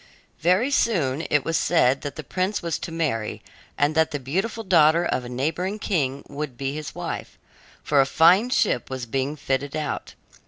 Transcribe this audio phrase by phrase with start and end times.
[0.39, 3.43] Very soon it was said that the prince was to marry
[3.77, 7.37] and that the beautiful daughter of a neighboring king would be his wife,
[7.83, 10.15] for a fine ship was being fitted out.